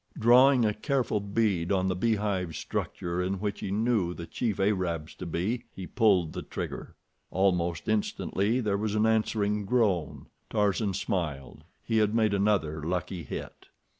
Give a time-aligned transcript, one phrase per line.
[0.17, 5.13] Drawing a careful bead on the beehive structure in which he knew the chief Arabs
[5.13, 6.95] to be, he pulled the trigger.
[7.29, 10.25] Almost instantly there was an answering groan.
[10.49, 11.65] Tarzan smiled.
[11.83, 13.67] He had made another lucky hit.